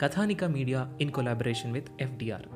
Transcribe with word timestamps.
Kathanika 0.00 0.44
media 0.44 0.86
in 1.00 1.10
collaboration 1.10 1.72
with 1.72 1.88
FDR 2.00 2.46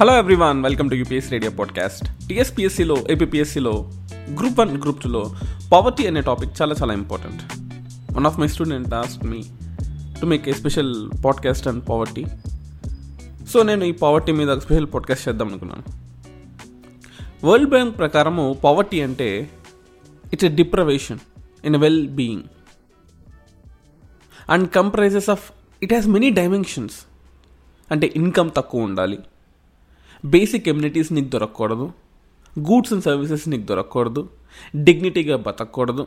hello 0.00 0.16
everyone 0.16 0.62
welcome 0.62 0.90
to 0.90 0.94
UPS 0.94 1.32
radio 1.32 1.50
podcast 1.50 2.28
టీఎస్పీఎస్సీలో 2.28 2.96
ఏపీఎస్సీలో 3.10 3.90
group 4.38 4.60
one 4.60 4.82
group 4.82 5.02
టూలో 5.02 5.34
poverty 5.72 6.06
అనే 6.06 6.20
topic 6.20 6.62
చాలా 6.62 6.74
చాలా 6.82 6.92
important 6.92 7.42
one 8.12 8.26
of 8.26 8.38
my 8.38 8.46
student 8.46 8.94
asked 8.94 9.24
me 9.24 9.42
to 10.20 10.26
make 10.26 10.48
a 10.48 10.52
special 10.52 11.24
podcast 11.24 11.68
and 11.68 11.88
poverty 11.88 12.24
so 13.48 13.62
నేను 13.62 13.84
ఈ 13.84 13.92
poverty 13.92 14.32
మీద 14.32 14.50
ఒక 14.50 14.58
special 14.58 14.86
podcast 14.94 15.28
చేద్దాం 15.28 15.48
అనుకున్నాను. 15.48 15.82
వరల్డ్ 17.46 17.70
బ్యాంక్ 17.70 17.98
ప్రకారము 17.98 18.58
పావర్టీ 18.64 19.00
అంటే 19.00 19.50
it's 20.32 20.44
a 20.44 20.48
deprivation 20.48 21.18
in 21.64 21.76
well 21.76 22.08
being 22.08 22.42
and 24.48 24.70
comprises 24.70 25.30
of 25.30 25.52
it 25.82 25.92
has 25.92 26.08
many 26.08 26.30
dimensions 26.30 26.94
అంటే 27.90 28.12
income 28.16 28.50
తక్కువ 28.56 28.80
ఉండాలి. 28.80 29.18
బేసిక్ 30.24 30.68
ఎమ్యూనిటీస్ 30.68 31.12
నీకు 31.12 31.28
దొరకకూడదు. 31.28 31.92
గూడ్స్ 32.58 32.92
అండ్ 32.92 33.04
సర్వీసెస్ 33.04 33.48
నీకు 33.48 33.62
దొరకకూడదు. 33.62 34.28
డిగ్నిటీగా 34.76 35.36
బతకూడదు 35.36 36.06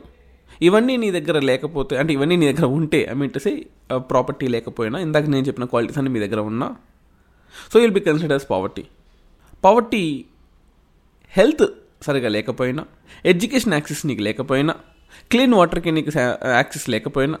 ఇవన్నీ 0.62 0.96
నీ 0.96 1.10
దగ్గర 1.10 1.40
లేకపోతే 1.40 1.96
అంటే 1.96 2.12
ఇవన్నీ 2.12 2.36
నీ 2.36 2.52
దగ్గర 2.52 2.66
ఉంటే 2.66 3.08
I 3.10 3.14
mean 3.14 3.32
to 3.32 3.38
say 3.38 3.66
property 3.96 4.46
లేకపోయినా 4.48 4.98
ఇందాక 4.98 5.24
నేను 5.24 5.46
చెప్పిన 5.46 5.64
క్వాలిటీస్ 5.64 5.98
అన్ని 5.98 6.12
మీ 6.12 6.20
దగ్గర 6.20 6.40
ఉన్నా 6.40 6.76
so 7.72 7.78
will 7.78 7.92
be 7.92 8.00
consider 8.00 8.32
as 8.32 8.50
poverty 8.50 8.84
poverty 9.64 10.24
health 11.32 11.64
సరిగా 12.02 12.28
లేకపోయినా 12.28 12.84
ఎడ్యుకేషన్ 13.24 13.72
యాక్సెస్ 13.72 14.06
నీకు 14.06 14.22
లేకపోయినా 14.22 14.74
క్లీన్ 15.30 15.54
వాటర్కి 15.54 15.90
నీకు 15.90 16.10
యాక్సెస్ 16.50 16.88
లేకపోయినా 16.88 17.38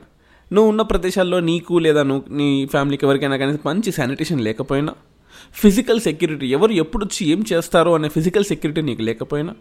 నువ్వు 0.52 0.68
ఉన్న 0.70 0.82
ప్రదేశాల్లో 0.82 1.40
నీకు 1.40 1.78
లేదా 1.78 2.02
నువ్వు 2.02 2.36
నీ 2.36 2.66
ఫ్యామిలీకి 2.66 3.06
ఎవరికైనా 3.06 3.36
కానీ 3.36 3.58
మంచి 3.66 3.92
శానిటేషన్ 3.92 4.40
లేకపోయినా 4.40 4.92
ఫిజికల్ 5.52 6.00
సెక్యూరిటీ 6.00 6.46
ఎవరు 6.46 6.72
ఎప్పుడు 6.72 7.04
వచ్చి 7.04 7.32
ఏం 7.32 7.44
చేస్తారో 7.52 7.94
అనే 7.94 8.08
ఫిజికల్ 8.08 8.44
సెక్యూరిటీ 8.44 8.82
నీకు 8.82 9.02
లేకపోయినా 9.02 9.52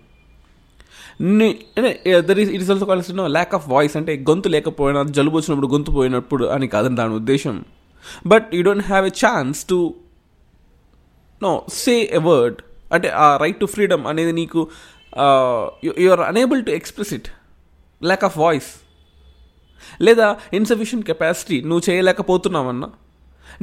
there 2.21 2.39
is 2.39 2.51
it 2.51 2.61
is 2.61 2.71
also 2.71 2.85
calls 2.85 3.11
no 3.15 3.27
lack 3.27 3.55
of 3.55 3.69
voice 3.69 3.97
అంటే 3.97 4.25
గొంతు 4.29 4.49
లేకపోయినా 4.49 5.03
జలుబు 5.03 5.37
వచ్చినప్పుడు 5.37 5.67
గొంతు 5.67 5.91
పోయినప్పుడు 5.91 6.45
అని 6.45 6.67
కాదని 6.67 6.95
దాని 6.95 7.13
ఉద్దేశం. 7.13 7.65
But 8.27 8.55
you 8.55 8.63
don't 8.63 8.85
have 8.85 9.07
a 9.07 9.13
chance 9.25 9.69
to 9.69 9.93
no 11.45 11.51
say 11.81 11.95
a 12.19 12.21
word 12.29 12.59
అంటే 12.95 13.09
ఆ 13.25 13.27
రైట్ 13.43 13.59
టు 13.63 13.67
ఫ్రీడమ్ 13.73 14.03
అనేది 14.11 14.33
నీకు 14.41 14.61
you 16.03 16.09
are 16.15 16.23
unable 16.31 16.61
to 16.67 16.71
express 16.79 17.13
it 17.17 17.29
lack 18.01 18.25
of 18.29 18.37
voice 18.45 18.69
లేదా 20.07 20.27
ఇన్సఫిషియంట్ 20.59 21.05
కెపాసిటీ 21.05 21.57
నువ్వు 21.69 21.83
చేయలేకపోతున్నావన్నా. 21.87 22.89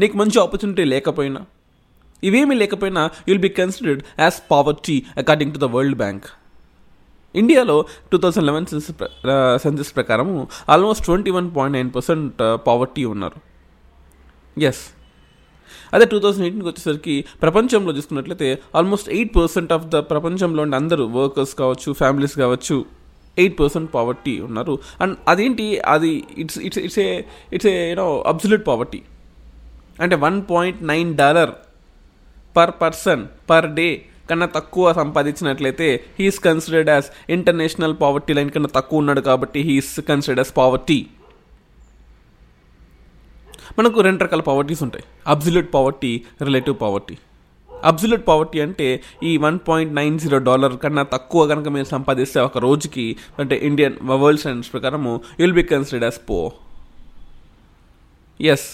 నీకు 0.01 0.17
మంచి 0.21 0.37
ఆపర్చునిటీ 0.45 0.85
లేకపోయినా. 0.95 1.41
ఇవేమీ 2.23 2.55
లేకపోయినా 2.63 3.03
you'll 3.29 3.43
be 3.47 3.51
considered 3.61 4.03
as 4.25 4.39
poverty 4.51 4.97
according 5.23 5.53
to 5.55 5.61
the 5.65 5.67
World 5.75 5.99
Bank 6.03 6.27
ఇండియాలో 7.35 7.77
two 8.13 8.17
thousand 8.19 8.47
eleven 8.49 8.67
census 8.73 9.03
census 9.65 9.91
ప్రకారము 9.97 10.35
almost 10.75 11.05
twenty 11.09 11.31
one 11.39 11.49
point 11.57 11.77
nine 11.79 11.91
percent 11.97 12.39
poverty 12.67 13.05
ఉన్నారు. 13.15 13.39
ఎస్ 14.71 14.83
అదే 15.93 16.05
టూ 16.05 16.19
థౌజండ్ 16.19 16.45
ఎయిటీన్కి 16.45 16.69
వచ్చేసరికి 16.69 17.17
ప్రపంచంలో 17.43 17.93
చూసుకున్నట్లయితే 17.93 18.49
almost 18.75 19.09
eight 19.09 19.33
percent 19.37 19.73
of 19.73 19.87
the 19.87 19.97
ప్రపంచంలో 20.13 20.63
ఉండే 20.63 20.77
అందరూ 20.77 21.07
వర్కర్స్ 21.19 21.55
కావచ్చు 21.55 21.93
ఫ్యామిలీస్ 21.93 22.37
కావచ్చు 22.39 22.77
ఎయిట్ 23.37 23.61
పర్సెంట్ 23.61 23.89
పావర్టీ 23.95 24.41
ఉన్నారు. 24.41 24.75
అండ్ 25.01 25.17
అదేంటి? 25.29 25.67
అది 25.87 26.13
it's 26.39 26.59
it's 26.59 26.79
it's 26.79 26.99
a 26.99 27.09
it's 27.53 27.69
a 27.73 27.91
you know 27.91 28.07
absolute 28.27 28.65
poverty 28.67 29.01
అంటే 30.01 30.17
one 30.17 30.39
point 30.51 30.81
nine 30.83 31.11
dollar 31.17 31.53
per 32.57 32.73
person 32.83 33.23
per 33.51 33.69
day 33.79 33.89
కన్నా 34.31 34.47
తక్కువ 34.57 34.93
సంపాదించినట్లయితే 34.93 35.87
he is 36.19 36.41
considered 36.41 36.91
as 36.91 37.07
international 37.31 37.95
poverty 38.03 38.33
line 38.33 38.51
కన్నా 38.51 38.71
తక్కువ 38.75 38.99
ఉన్నాడు 38.99 39.21
కాబట్టి 39.21 39.61
హీఈస్ 39.69 39.93
కన్సిడర్డ్ 40.11 40.41
యాజ్ 40.41 40.53
పావర్టీ 40.57 40.99
మనకు 43.79 44.01
రెండు 44.01 44.25
రకాల 44.25 44.41
పావర్టీస్ 44.41 44.83
ఉంటాయి. 44.83 45.05
Absolute 45.27 45.75
poverty 45.75 46.13
relative 46.43 46.77
poverty 46.81 47.17
absolute 47.71 48.27
poverty 48.29 48.61
అంటే 48.61 48.87
ఈ 49.23 49.37
one 49.37 49.59
point 49.69 49.93
nine 49.95 50.19
zero 50.19 50.39
dollar 50.39 50.77
కన్నా 50.77 51.03
తక్కువ 51.03 51.47
కనుక 51.47 51.69
మీరు 51.69 51.85
సంపాదిస్తే 51.85 52.41
ఒక 52.41 52.59
రోజుకి 52.59 53.17
అంటే 53.39 53.57
ఇండియన్ 53.69 53.97
వరల్డ్ 54.23 54.41
స్టాండర్డ్స్ 54.41 54.73
ప్రకారము 54.73 55.13
you'll 55.41 55.53
be 55.53 55.63
considered 55.63 56.05
as 56.05 56.19
poor 56.29 56.39
yes 58.41 58.67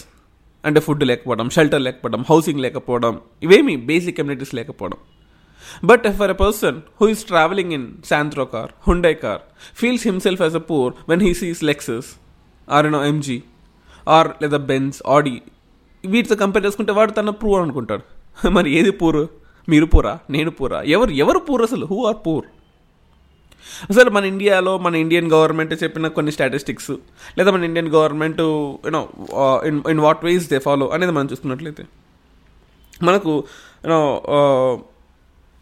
అంటే 0.63 0.79
ఫుడ్ 0.79 1.03
లేకపోవడం 1.03 1.49
షెల్టర్ 1.49 1.81
లేకపోవడం 1.81 2.21
హౌసింగ్ 2.29 2.59
లేకపోవడం 2.59 3.19
ఇవేమి 3.43 3.75
బేసిక్ 3.89 4.17
కమ్యూనిటీస్ 4.17 4.55
లేకపోవడం. 4.55 4.97
But 5.85 6.05
for 6.19 6.31
a 6.31 6.33
person 6.33 6.77
who 7.01 7.07
is 7.07 7.25
travelling 7.25 7.73
in 7.73 7.87
Santro 8.09 8.45
car 8.45 8.71
Hyundai 8.87 9.13
car 9.13 9.41
feels 9.75 10.07
himself 10.07 10.41
as 10.41 10.55
a 10.55 10.63
poor 10.71 10.93
when 11.09 11.21
he 11.21 11.33
sees 11.33 11.63
Lexus 11.63 12.09
or 12.69 12.87
an 12.87 12.95
MG 12.95 13.37
or 14.07 14.29
లేదా 14.41 14.57
Benz 14.57 15.03
Audi 15.07 15.41
వీటితో 16.03 16.35
compare 16.35 16.65
చేసుకుంటే 16.65 16.91
వాడు 16.91 17.11
తన 17.11 17.29
poor 17.29 17.61
అనుకుంటాడు. 17.61 18.03
మరి 18.51 18.69
ఏది 18.79 18.91
poor 18.91 19.27
మీరు 19.69 19.85
పూరా 19.85 20.19
నేను 20.29 20.51
పూరా 20.51 20.81
ఎవరు 20.81 21.11
ఎవరు 21.11 21.39
పూర్ 21.39 21.61
అసలు? 21.61 21.85
హూ 21.85 22.05
ఆర్ 22.05 22.17
పూర్ 22.27 22.45
అసలు 23.89 24.09
మన 24.09 24.25
ఇండియాలో 24.25 24.77
మన 24.77 24.95
ఇండియన్ 24.95 25.31
గవర్నమెంట్ 25.31 25.83
చెప్పిన 25.83 26.07
కొన్ని 26.07 26.31
స్టాటిస్టిక్స్ 26.31 26.91
లేదా 27.37 27.51
మన 27.51 27.63
Indian 27.63 27.89
government 27.89 28.41
you know 28.85 29.01
in 29.65 29.81
in 29.89 29.99
what 29.99 30.25
ways 30.25 30.49
they 30.49 30.59
follow 30.59 30.87
అనేది 30.87 31.11
మనం 31.11 31.25
చూసుకున్నట్లయితే. 31.25 31.85
మనకు 33.03 33.31
యూనో 33.85 33.99
uh, 34.35 34.94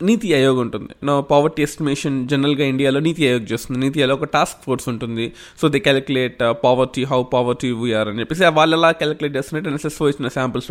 నీతి 0.02 0.34
ఆయోగ్ 0.34 0.60
ఉంటుంది. 0.60 1.06
నో 1.06 1.22
పవర్టీ 1.22 1.64
ఎస్టిమేషన్ 1.64 2.28
జనరల్గా 2.28 2.66
ఇండియాలో 2.66 3.00
నీతి 3.00 3.28
ఆయోగ్ 3.28 3.52
చేస్తుంది. 3.52 3.80
నీతి 3.80 4.04
ఆయోగ్ 4.04 4.18
ఒక 4.18 4.26
టాస్క్ 4.26 4.64
ఫోర్స్ 4.64 4.90
ఉంటుంది. 4.90 5.34
So 5.62 5.68
they 5.68 5.80
calculate 5.80 6.42
poverty 6.64 7.04
how 7.04 7.24
poverty 7.24 7.72
we are 7.72 8.08
అని 8.08 8.20
చెప్పేసి 8.20 8.46
వాళ్ళు 8.46 8.78
ఎలా 8.78 8.92
క్యాలిక్యులేట్ 8.92 9.38
చేస్తున్నట్టు 9.38 9.70
ఎన్ఎస్ఎస్ఓ 9.70 10.10
ఇచ్చిన 10.10 10.28
శాంపిల్స్ 10.28 10.70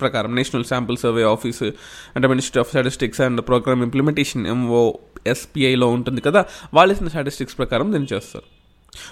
ప్రకారం. 0.00 0.34
నేషనల్ 0.34 0.64
శాంపుల్ 0.64 0.96
సర్వే 0.96 1.22
ఆఫీస్ 1.22 1.62
అంటే 2.16 2.28
ministry 2.28 2.60
of 2.60 2.68
statistics 2.68 3.20
and 3.20 3.40
programme 3.40 3.82
implementation 3.82 4.46
MO 4.46 4.92
ఎస్పీఐలో 5.26 5.88
ఉంటుంది 5.88 6.20
కదా. 6.20 6.44
వాళ్ళు 6.74 6.94
ఇచ్చిన 6.94 7.08
స్టాటిస్టిక్స్ 7.08 7.58
ప్రకారం 7.58 7.92
దీన్ని 7.92 8.14
చేస్తారు. 8.14 8.59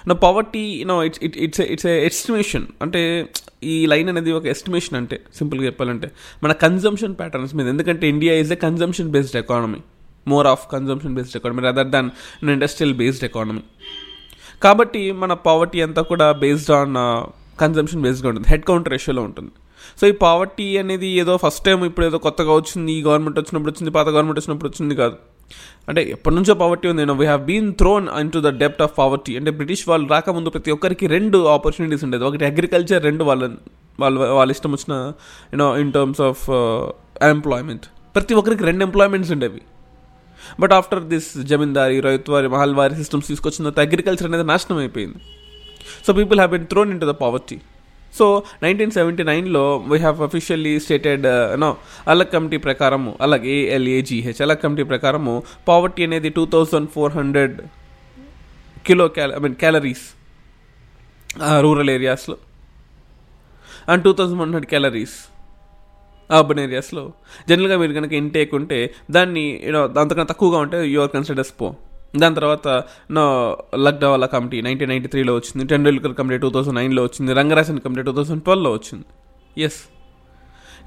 నా 0.07 0.13
poverty 0.13 0.83
no 0.83 1.03
it's 1.03 1.19
it 1.23 1.37
it's 1.37 1.61
it's 1.61 1.85
a 1.85 2.05
estimation 2.05 2.67
అంటే 2.81 3.29
ఈ 3.63 3.85
లైన్ 3.85 4.09
అనేది 4.09 4.31
ఒక 4.31 4.45
ఎస్టిమేషన్ 4.45 4.95
అంటే 4.95 5.19
సింపుల్గా 5.35 5.65
చెప్పాలంటే. 5.65 6.11
మన 6.43 6.51
కన్జంప్షన్ 6.51 7.15
ప్యాటర్న్స్ 7.15 7.55
మీద. 7.55 7.67
ఎందుకంటే 7.67 8.09
India 8.09 8.33
is 8.33 8.51
a 8.51 8.55
consumption 8.55 9.11
based 9.11 9.35
economy 9.35 9.79
more 10.27 10.47
of 10.47 10.71
consumption 10.71 11.15
based 11.15 11.37
economy 11.37 11.63
rather 11.63 11.87
than 11.87 12.09
industrial 12.43 12.97
based 12.97 13.23
economy 13.23 13.61
కాబట్టి 14.63 15.11
మన 15.11 15.33
పావర్టీ 15.33 15.81
అంతా 15.81 16.01
కూడా 16.01 16.31
బేస్డ్ 16.31 16.71
ఆన్ 16.71 16.95
కన్జంప్షన్ 17.59 18.01
బేస్డ్గా 18.01 18.29
ఉంటుంది. 18.29 18.47
హెడ్ 18.49 18.63
కౌంట్ 18.63 18.89
రేషియోలో 18.89 19.21
ఉంటుంది. 19.21 19.51
సో 20.01 20.07
ఈ 20.07 20.11
పావర్టీ 20.11 20.77
అనేది 20.77 21.07
ఏదో 21.07 21.37
ఫస్ట్ 21.37 21.65
టైం 21.65 21.85
ఇప్పుడు 21.85 22.05
ఏదో 22.05 22.17
కొత్తగా 22.17 22.53
వచ్చింది 22.53 22.91
ఈ 22.93 23.03
గవర్నమెంట్ 23.03 23.39
వచ్చినప్పుడు 23.39 23.71
వచ్చింది 23.71 23.91
పాత 23.91 24.07
గవర్నమెంట్ 24.07 24.39
వచ్చినప్పుడు 24.39 24.69
వచ్చింది 24.69 24.95
కాదు. 24.95 25.15
అంటే 25.89 26.01
ఎప్పటి 26.15 26.35
నుంచో 26.35 26.53
పావర్టీ 26.53 26.87
ఉంది. 26.91 27.03
We 27.21 27.27
have 27.31 27.43
been 27.51 27.69
thrown 27.81 28.07
into 28.35 28.39
the 28.47 28.51
depth 28.63 28.81
of 28.85 28.93
poverty 28.97 29.33
అంటే 29.37 29.51
బ్రిటిష్ 29.59 29.83
వాళ్ళు 29.89 30.07
రాకముందు 30.15 30.49
ప్రతి 30.55 30.71
ఒక్కరికి 30.75 31.07
రెండు 31.15 31.37
ఆపర్చునిటీస్ 31.55 32.03
ఉండేది. 32.07 32.23
ఒకటి 32.29 32.45
అగ్రికల్చర్ 32.51 33.03
రెండు 33.09 33.23
వాళ్ళ 33.29 33.49
వాళ్ళ 33.99 34.17
వాళ్ళ 34.37 34.49
ఇష్టం 34.55 34.71
వచ్చిన 34.71 34.93
you know 35.53 35.77
in 35.77 35.91
terms 35.93 36.21
of 36.21 36.43
employment 37.33 37.85
ప్రతి 38.15 38.33
ఒక్కరికి 38.33 38.63
రెండు 38.69 38.83
ఎంప్లాయ్మెంట్స్ 38.85 39.31
ఉండేవి. 39.31 39.61
But 40.59 40.73
after 40.73 41.01
this 41.13 41.31
zamindari 41.49 41.97
ryotwari 41.99 42.47
mahalwari 42.47 42.95
systems 42.95 43.27
తీసుకొచ్చిన 43.27 43.61
తర్వాత 43.63 43.79
అగ్రికల్చర్ 43.87 44.27
అనేది 44.27 44.43
నాశనం 44.43 44.77
అయిపోయింది. 44.77 45.19
So 46.05 46.13
people 46.13 46.39
have 46.39 46.51
been 46.51 46.65
thrown 46.71 46.91
into 47.01 47.07
the 47.11 47.15
poverty 47.23 47.57
so 48.13 48.25
nineteen 48.63 48.91
seventy 48.91 49.23
నైన్లో 49.23 49.63
we 49.89 49.97
have 49.97 50.19
officially 50.23 50.73
stated 50.79 51.25
no 51.59 51.69
Alagh 52.07 52.31
committee 52.31 52.59
ప్రకారము 52.65 53.11
Alagh 53.21 53.47
A L A G H 53.55 54.41
Alagh 54.41 54.61
committee 54.63 54.85
ప్రకారము 54.85 55.33
poverty 55.67 56.03
అనేది 56.03 56.31
two 56.37 56.45
thousand 56.51 56.89
four 56.89 57.13
hundred 57.17 57.57
kilo 58.85 59.07
cal 59.17 59.33
I 59.35 59.41
mean 59.41 59.57
calories 59.63 60.05
rural 61.65 61.91
ఏరియాస్లో 61.95 62.37
and 63.87 64.03
two 64.03 64.13
thousand 64.13 64.39
one 64.39 64.49
hundred 64.49 64.69
calories 64.69 65.17
urban 66.29 66.59
ఏరియాస్లో 66.59 67.03
జనరల్గా 67.49 67.75
మీరు 67.77 67.93
కనుక 67.93 68.13
intake 68.13 68.51
ఉంటే 68.53 68.79
దాన్ని 69.11 69.45
యూనో 69.67 69.81
అంతకన్నా 70.01 70.27
తక్కువగా 70.31 70.59
ఉంటే 70.65 70.79
యువర్ 70.87 71.11
కన్సిడర్స్ 71.13 71.53
పో 71.59 71.67
దాని 72.13 72.35
తర్వాత 72.35 72.67
no 73.11 73.23
Lakdawala 73.85 74.25
committee 74.25 74.61
nineteen 74.61 74.89
ninety 74.89 75.09
త్రీలో 75.13 75.35
వచ్చింది 75.35 75.65
టెండూల్కర్ 75.65 76.13
కమిటీ 76.19 76.37
టూ 76.37 76.49
థౌసండ్ 76.55 76.77
నైన్లో 76.79 77.03
వచ్చింది 77.03 77.33
రంగరాజన్ 77.33 77.79
కమిటీ 77.85 78.03
టూ 78.07 78.11
థౌసండ్ 78.11 78.43
ట్వెల్వ్లో 78.43 78.71
వచ్చింది. 78.73 79.05
ఎస్ 79.57 79.79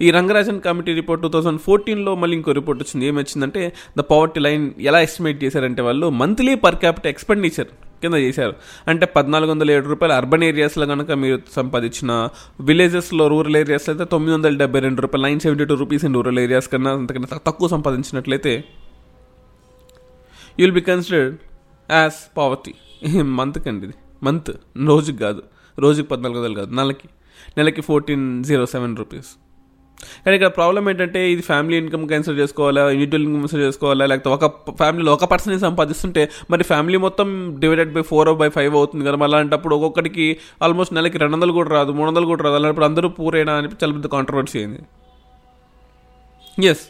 ఈ 0.02 0.10
Rangarajan 0.10 0.60
committee 0.60 0.92
report 0.94 1.22
two 1.22 1.28
thousand 1.28 1.60
ఫోర్టీన్లో 1.60 2.14
మళ్ళీ 2.20 2.36
ఇంకో 2.36 2.52
రిపోర్ట్ 2.52 2.82
వచ్చింది. 2.82 3.06
ఏమొచ్చిందంటే 3.06 3.72
ద 3.98 4.00
పవర్టీ 4.12 4.40
లైన్ 4.40 4.70
ఎలా 4.80 5.00
ఎస్టిమేట్ 5.06 5.38
చేశారంటే 5.44 5.82
వాళ్ళు 5.82 6.06
మంత్లీ 6.22 6.54
పర్ 6.64 6.74
క్యాపిట 6.74 7.06
ఎక్స్పెండిచర్ 7.06 7.70
కింద 8.02 8.14
చేశారు. 8.14 8.54
అంటే 8.90 9.06
పద్నాలుగు 9.16 9.50
వందల 9.52 9.70
ఏడు 9.70 9.86
రూపాయలు 9.92 10.14
అర్బన్ 10.14 10.44
ఏరియాస్లో 10.48 10.86
కనుక 10.92 11.10
మీరు 11.24 11.38
సంపాదించిన 11.56 12.12
విలేజెస్లో 12.60 13.26
రూరల్ 13.28 13.56
ఏరియాస్లో 13.56 13.94
అయితే 13.94 14.04
తొమ్మిది 14.14 14.34
వందల 14.36 14.56
డెబ్బై 14.62 14.80
రెండు 14.80 15.02
రూపాయలు 15.04 15.24
nine 15.26 15.40
seventy 15.40 15.64
two 15.64 15.74
rupees 15.74 16.04
in 16.04 16.14
rural 16.14 16.40
areas 16.46 16.68
కన్నా 16.72 16.92
అంతకన్నా 16.92 17.38
తక్కువ 17.48 17.68
సంపాదించినట్లయితే 17.68 18.54
you'll 20.60 20.72
be 20.72 20.80
considered 20.80 21.36
as 21.90 22.36
poverty 22.36 22.74
మంత్కి 23.22 23.68
అండి 23.68 23.86
ఇది. 23.86 23.94
మంత్ 24.22 24.50
రోజుకి 24.86 25.18
కాదు. 25.18 25.42
రోజుకి 25.78 26.08
పద్నాలుగు 26.08 26.38
వందలు 26.38 26.54
కాదు. 26.54 26.74
నెలకి. 26.74 27.08
నెలకి 27.58 27.80
ఫోర్టీన్ 27.80 28.44
జీరో 28.44 28.66
సెవెన్ 28.66 28.96
రూపీస్ 28.96 29.30
కానీ 30.24 30.34
ఇక్కడ 30.36 30.48
ప్రాబ్లం 30.48 30.88
ఏంటంటే 30.90 31.30
ఇది 31.32 31.42
ఫ్యామిలీ 31.42 31.76
ఇన్కమ్ 31.78 32.08
కన్సిడర్ 32.08 32.38
చేసుకోవాలా? 32.40 32.90
ఇండివిజువల్ 32.90 33.22
ఇన్కమ్ 33.22 33.42
కన్సిడర్ 33.42 33.66
చేసుకోవాలా? 33.66 34.06
లేకపోతే 34.06 34.46
ఒక 34.46 34.72
ఫ్యామిలీలో 34.76 35.12
ఒక 35.12 35.24
పర్సన్ 35.24 35.58
సంపాదిస్తుంటే 35.58 36.30
మరి 36.50 36.64
ఫ్యామిలీ 36.64 36.96
మొత్తం 36.96 37.56
divided 37.58 37.92
by 37.92 38.02
four 38.02 38.30
by 38.30 38.48
five 38.48 38.74
అవుతుంది 38.74 39.04
కదా. 39.04 39.16
మళ్ళీ 39.16 39.36
అలాంటప్పుడు 39.36 39.74
ఒక్కొక్కడికి 39.76 40.36
ఆల్మోస్ట్ 40.62 40.94
నెలకి 40.94 41.18
రెండు 41.18 41.36
వందలు 41.36 41.52
కూడా 41.52 41.70
రాదు 41.70 41.92
మూడు 41.92 42.08
వందలు 42.08 42.26
కూడా 42.26 42.42
రాదు. 42.42 42.54
అలాంటప్పుడు 42.54 42.84
అందరూ 42.84 43.08
పూరేనా 43.08 43.54
అని 43.54 43.68
చాలా 43.68 43.92
పెద్ద 43.92 44.06
కాంట్రవర్సీ 44.06 44.58
అయింది. 44.58 44.82
ఎస్ 46.66 46.84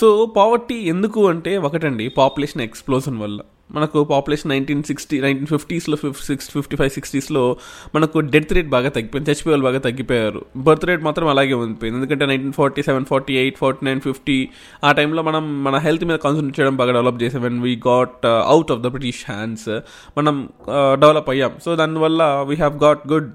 సో 0.00 0.08
పావర్టీ 0.36 0.76
ఎందుకు 0.92 1.20
అంటే 1.32 1.54
ఒకటండి 1.66 2.06
పాపులేషన్ 2.20 2.62
ఎక్స్ప్లోజన్ 2.68 3.18
వల్ల. 3.24 3.40
మనకు 3.74 3.98
పాపులేషన్ 4.10 4.50
నైన్టీన్ 4.52 4.82
సిక్స్టీ 4.88 5.16
నైన్టీన్ 5.24 5.48
ఫిఫ్టీస్లో 5.52 5.96
ఫిఫ్ 6.02 6.18
సిక్స్ 6.26 6.48
ఫిఫ్టీ 6.54 6.76
ఫైవ్ 6.80 6.90
సిక్స్టీస్లో 6.96 7.42
మనకు 7.94 8.18
డెత్ 8.32 8.52
రేట్ 8.56 8.68
బాగా 8.74 8.90
తగ్గిపోయింది 8.96 9.30
చచ్చిపోయే 9.30 9.58
బాగా 9.66 9.80
తగ్గిపోయారు. 9.86 10.40
బర్త్ 10.66 10.84
రేట్ 10.88 11.02
మాత్రం 11.02 11.28
అలాగే 11.32 11.54
ఉండిపోయింది. 11.60 11.96
ఎందుకంటే 12.00 12.26
nineteen 12.30 12.56
forty 12.58 12.82
seven 12.88 13.06
forty 13.12 13.36
eight 13.42 13.58
forty 13.62 13.86
nine 13.88 14.02
fifty 14.08 14.48
ఆ 14.84 14.92
టైంలో 14.98 15.22
మనం 15.28 15.64
మన 15.64 15.76
హెల్త్ 15.86 16.04
మీద 16.04 16.18
కాన్సన్ట్రేట్ 16.26 16.58
చేయడం 16.60 16.76
బాగా 16.82 16.92
డెవలప్ 16.98 17.22
చేసాం. 17.22 17.42
When 17.42 17.60
we 17.62 17.74
got 17.88 18.26
out 18.26 18.72
of 18.72 18.82
the 18.86 18.90
British 18.96 19.22
hands 19.30 19.68
మనం 20.18 20.36
uh, 20.76 20.94
డెవలప్ 21.04 21.30
అయ్యాం. 21.34 21.54
సో 21.64 21.76
దానివల్ల 21.82 22.22
we 22.50 22.56
have 22.56 22.76
got 22.84 23.04
good 23.12 23.30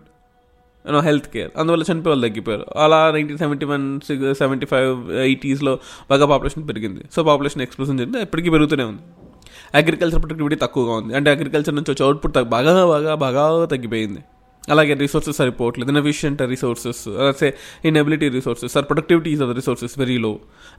you know 0.88 1.00
health 1.08 1.28
care 1.34 1.52
అందువల్ల 1.60 1.84
చనిపోయే 1.92 2.12
వాళ్ళు 2.14 2.26
తగ్గిపోయారు. 2.28 2.66
అలా 2.84 3.00
nineteen 3.16 3.40
seventy 3.44 3.66
one 3.72 3.86
six 4.08 4.40
seventy 4.42 4.66
five 4.74 5.12
ఎయిటీస్లో 5.28 5.74
బాగా 6.12 6.26
పాపులేషన్ 6.34 6.66
పెరిగింది. 6.72 7.04
సో 7.16 7.24
పాపులేషన్ 7.30 7.64
ఎక్స్ప్లోజన్ 7.68 7.98
జరిగింది. 8.02 8.22
ఎప్పటికీ 8.28 8.50
పెరుగుతూనే 8.56 8.88
ఉంది. 8.92 9.04
అగ్రికల్చర్ 9.80 10.20
ప్రొడక్టివిటీ 10.24 10.58
తక్కువగా 10.66 10.94
ఉంది. 11.02 11.12
అంటే 11.18 11.30
అగ్రికల్చర్ 11.36 11.76
నుంచి 11.80 11.92
వచ్చే 11.94 12.04
అవుట్పుట్ 12.06 12.38
బాగా 12.56 12.74
బాగా 12.94 13.16
బాగా 13.26 13.46
తగ్గిపోయింది. 13.74 14.22
అలాగే 14.74 14.94
రిసోర్సెస్ 15.02 15.38
సరిపోవట్లేదు. 15.42 15.90
Inefficient 15.92 16.42
resources 16.54 17.04
say 17.40 17.48
inability 17.90 18.28
resources 18.36 18.74
sir 18.74 18.86
productivity 18.90 19.32
of 19.46 19.54
resources 19.60 19.96
very 20.02 20.18
low 20.26 20.32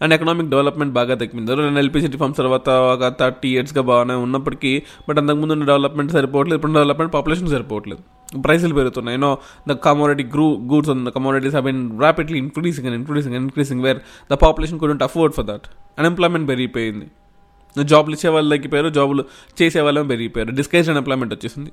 and 0.03 0.14
economic 0.17 0.50
development 0.55 0.93
బాగా 0.99 1.14
తగ్గింది. 1.23 1.56
నేను 1.62 1.81
ఎల్పిజి 1.85 2.11
రిఫార్మ్స్ 2.14 2.38
తర్వాత 2.41 2.69
ఒక 2.94 3.08
థర్టీ 3.20 3.49
ఇయర్స్గా 3.55 3.82
బాగానే 3.91 4.17
ఉన్నప్పటికీ 4.26 4.73
బట్ 5.08 5.19
అంతకుముందు 5.23 5.55
ఉన్న 5.56 5.67
డెవలప్మెంట్ 5.73 6.12
సరిపోవట్లేదు. 6.19 6.58
ఇప్పుడు 6.61 6.73
డెవలప్మెంట్ 6.79 7.12
పాపులేషన్ 7.17 7.50
సరిపోవట్లేదు. 7.56 8.03
ప్రైసులు 8.44 8.75
పెరుగుతున్నాయి. 8.75 9.17
You know 9.19 9.38
the 9.69 9.73
commodity 9.73 10.25
grew 10.25 10.47
goods 10.73 10.91
on 10.91 11.06
the 11.06 11.09
commodities 11.09 11.55
have 11.55 11.67
been 11.67 12.00
rapidly 12.00 12.38
increasing 12.38 12.87
and 12.87 12.99
increasing 12.99 13.35
and 13.35 13.44
increasing 13.44 13.82
where 13.82 13.99
the 14.32 14.35
population 14.35 14.81
couldn't 14.81 15.03
afford 15.03 15.35
for 15.35 15.47
that 15.47 15.67
unemployment 15.99 16.49
పెరిగిపోయింది. 16.49 17.06
జాబ్లు 17.77 18.15
ఇచ్చే 18.15 18.31
వాళ్ళు 18.31 18.56
తగ్గిపోయారు 18.56 18.88
జాబులు 18.88 19.25
చేసే 19.62 19.81
వాళ్ళని 19.81 20.09
పెరిగిపోయారు. 20.09 20.50
డిస్కైజ్ 20.50 20.88
అన్ఎంప్లాయ్మెంట్ 20.88 21.35
వచ్చేసింది. 21.35 21.73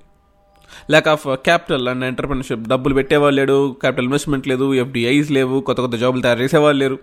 Lack 0.92 1.08
of 1.08 1.28
capital 1.28 1.88
and 1.88 2.06
entrepreneurship 2.06 2.64
డబ్బులు 2.68 2.94
పెట్టేవాళ్ళు 2.94 3.42
లేడు 3.42 3.78
క్యాపిటల్ 3.82 4.06
ఇన్వెస్ట్మెంట్ 4.06 4.48
లేదు 4.48 4.74
ఎఫ్డిఐస్ 4.74 5.32
లేవు 5.32 5.62
కొత్త 5.62 5.82
కొత్త 5.82 5.96
జాబులు 5.96 6.22
తయారు 6.22 6.40
చేసేవాళ్ళు 6.40 6.80
లేరు. 6.84 7.00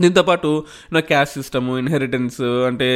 దీంతోపాటు 0.00 0.64
నా 0.92 1.00
క్యాష్ 1.00 1.30
సిస్టము 1.30 1.78
ఇన్హెరిటెన్స్ 1.78 2.40
అంటే 2.40 2.88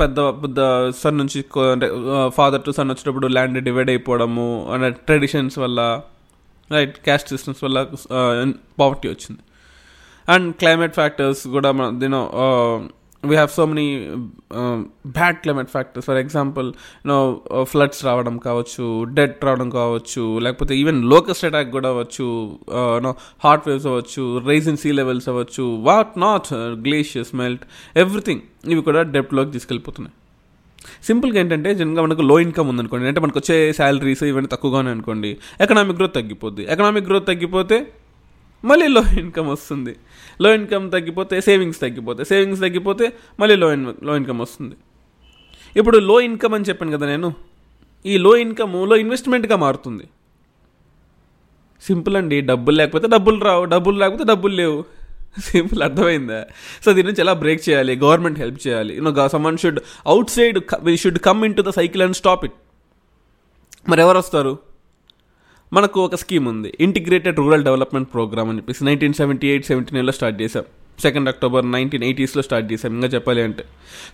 పెద్ద 0.00 0.20
పెద్ద 0.20 0.90
సన్ 0.90 1.18
నుంచి 1.18 1.44
అంటే 1.72 1.88
ఫాదర్ 2.28 2.62
టు 2.64 2.70
సన్ 2.70 2.90
వచ్చేటప్పుడు 2.90 3.26
ల్యాండ్ 3.26 3.64
డివైడ్ 3.64 3.90
అయిపోవడము 3.90 4.70
అంటే 4.72 4.90
ట్రెడిషన్స్ 4.90 5.58
వల్ల 5.58 6.00
రైట్ 6.72 6.96
క్యాస్ట్ 6.98 7.28
సిస్టమ్స్ 7.28 7.64
వల్ల 7.64 7.78
పావర్టీ 8.80 9.08
వచ్చింది. 9.08 9.40
అండ్ 10.32 10.54
క్లైమేట్ 10.54 10.94
ఫ్యాక్టర్స్ 10.94 11.46
కూడా 11.46 11.72
మన 11.72 11.98
దీని 11.98 12.20
we 13.26 13.34
have 13.34 13.50
so 13.50 13.66
many 13.66 13.86
bad 15.06 15.36
climate 15.36 15.70
factors 15.70 16.06
for 16.06 16.16
example 16.16 16.72
no 17.06 17.18
floods 17.62 18.04
రావడం 18.04 18.38
కావచ్చు 18.38 19.04
డెడ్ 19.04 19.44
రావడం 19.44 19.70
కావచ్చు 19.70 20.24
లేకపోతే 20.38 20.76
ఈవెన్ 20.76 21.00
లోకస్ట్ 21.04 21.44
అటాక్ 21.44 21.70
కూడా 21.70 21.88
అవ్వచ్చు 21.88 22.58
నో 22.98 23.12
హాట్ 23.44 23.68
వేవ్స్ 23.68 23.86
అవ్వచ్చు 23.86 24.24
రైజింగ్ 24.38 24.72
ఇన్ 24.74 24.76
సీ 24.76 24.92
లెవెల్స్ 24.92 25.28
అవ్వచ్చు 25.28 25.64
what 25.82 26.18
not 26.18 26.50
glaciers 26.86 27.34
melt 27.34 27.64
everything 27.96 28.40
ఇవి 28.68 28.82
కూడా 28.82 29.02
డెప్ట్లోకి 29.02 29.50
తీసుకెళ్ళిపోతున్నాయి. 29.50 30.14
సింపుల్గా 31.04 31.40
ఏంటంటే 31.40 31.74
జనరల్గా 31.74 32.02
మనకు 32.02 32.22
లో 32.22 32.40
ఇన్కమ్ 32.40 32.68
ఉందనుకోండి. 32.68 33.06
అంటే 33.08 33.20
మనకు 33.20 33.38
వచ్చే 33.38 33.72
శాలరీస్ 33.72 34.22
ఇవన్నీ 34.22 34.48
తక్కువగానే 34.52 34.90
అనుకోండి. 34.90 35.30
ఎకనామిక్ 35.60 35.98
గ్రోత్ 35.98 36.14
తగ్గిపోద్ది. 36.14 36.62
ఎకనామిక్ 36.72 37.06
గ్రోత్ 37.08 37.26
తగ్గిపోతే 37.26 37.86
మళ్ళీ 38.64 38.88
లో 38.88 39.02
ఇన్కమ్ 39.18 39.48
వస్తుంది. 39.48 39.96
లో 40.42 40.54
ఇన్కమ్ 40.54 40.90
తగ్గిపోతే 40.90 41.40
సేవింగ్స్ 41.40 41.80
తగ్గిపోతే 41.80 42.24
సేవింగ్స్ 42.24 42.60
తగ్గిపోతే 42.60 43.12
మళ్ళీ 43.40 43.56
లో 43.56 43.72
ఇన్లో 43.72 44.16
ఇన్కమ్ 44.16 44.38
వస్తుంది. 44.38 44.76
ఇప్పుడు 45.76 45.98
లో 45.98 46.20
ఇన్కమ్ 46.20 46.54
అని 46.54 46.64
చెప్పాను 46.64 46.92
కదా 46.96 47.06
నేను 47.06 47.34
ఈ 48.06 48.18
లో 48.18 48.36
ఇన్కమ్లో 48.36 48.96
ఇన్వెస్ట్మెంట్గా 48.96 49.56
మారుతుంది. 49.56 50.04
సింపుల్ 51.82 52.16
అండి 52.16 52.40
డబ్బులు 52.40 52.76
లేకపోతే 52.76 53.08
డబ్బులు 53.08 53.44
రావు 53.44 53.64
డబ్బులు 53.64 53.98
లేకపోతే 53.98 54.24
డబ్బులు 54.24 54.54
లేవు. 54.54 54.84
సింపుల్ 55.40 55.82
అర్థమైందా? 55.82 56.46
సో 56.84 56.92
దీని 56.92 57.06
నుంచి 57.08 57.20
ఎలా 57.20 57.32
బ్రేక్ 57.32 57.68
చేయాలి? 57.68 57.96
గవర్నమెంట్ 57.96 58.38
హెల్ప్ 58.38 58.66
చేయాలి. 58.66 58.96
You know 58.96 59.28
someone 59.28 59.58
should 59.58 59.80
outside 60.30 60.58
we 60.82 60.96
should 60.96 61.18
come 61.18 61.44
into 61.54 61.62
the 61.62 61.68
cycle 61.68 62.02
and 62.02 62.16
stop 62.16 62.44
it 62.44 62.56
మరి 63.88 64.00
ఎవరు 64.00 64.18
వస్తారు? 64.18 64.73
మనకు 65.76 65.98
ఒక 66.06 66.16
స్కీమ్ 66.22 66.46
ఉంది. 66.50 66.70
ఇంటిగ్రేటెడ్ 66.84 67.38
రూరల్ 67.42 67.64
డెవలప్మెంట్ 67.68 68.08
ప్రోగ్రామ్ 68.14 68.48
అని 68.50 68.58
చెప్పేసి 68.58 68.84
నైన్టీన్ 68.88 69.14
సెవెంటీ 69.20 69.46
ఎయిట్ 69.52 69.66
సెవెంటీ 69.70 69.92
నైన్లో 69.96 70.12
స్టార్ట్ 70.18 70.36
చేశాం 70.42 70.64
సెకండ్ 71.02 71.28
అక్టోబర్ 71.32 71.64
నైన్టీన్ 71.74 72.04
ఎయిటీస్లో 72.08 72.42
స్టార్ట్ 72.46 72.66
చేశాం. 72.72 72.90
ఇంకా 72.96 73.08
చెప్పాలి 73.14 73.40
అంటే. 73.46 73.64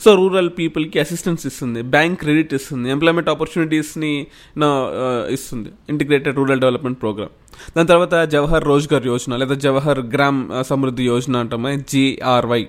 సో 0.05 0.15
రూరల్ 0.21 0.51
పీపుల్కి 0.59 0.99
అసిస్టెన్స్ 1.05 1.43
ఇస్తుంది. 1.51 1.81
బ్యాంక్ 1.95 2.19
క్రెడిట్ 2.23 2.53
ఇస్తుంది. 2.59 2.87
ఎంప్లాయ్మెంట్ 2.95 3.29
ఆపర్చునిటీస్ని 3.33 4.13
ఇస్తుంది. 5.37 5.71
ఇంటిగ్రేటెడ్ 5.95 6.39
రూరల్ 6.41 6.61
డెవలప్మెంట్ 6.65 7.01
ప్రోగ్రామ్ 7.05 7.35
దాని 7.77 7.89
తర్వాత 7.93 8.15
జవహర్ 8.35 8.65
రోజ్గార్ 8.73 9.07
యోజన 9.13 9.37
లేదా 9.43 9.57
జవహర్ 9.67 10.03
గ్రామ్ 10.15 10.43
సమృద్ధి 10.71 11.07
యోజన 11.13 11.37
అంటామే? 11.45 11.73
జిఆర్వై 11.93 12.63